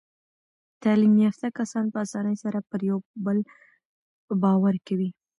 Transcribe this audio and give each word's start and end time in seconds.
تعلیم 0.81 1.13
یافته 1.25 1.47
کسان 1.57 1.85
په 1.93 1.97
اسانۍ 2.05 2.35
سره 2.43 2.59
پر 2.69 2.79
یو 2.89 2.97
بل 3.25 3.37
باور 4.41 4.75
کوي. 4.87 5.09